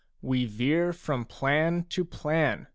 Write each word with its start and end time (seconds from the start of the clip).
We 0.23 0.45
veer 0.45 0.93
from 0.93 1.25
plan 1.25 1.85
to 1.91 2.03
plan. 2.03 2.65